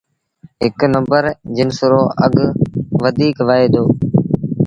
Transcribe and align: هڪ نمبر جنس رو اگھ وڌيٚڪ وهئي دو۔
هڪ 0.63 0.77
نمبر 0.95 1.23
جنس 1.57 1.77
رو 1.91 2.01
اگھ 2.25 2.41
وڌيٚڪ 3.01 3.37
وهئي 3.47 3.67
دو۔ 3.73 3.83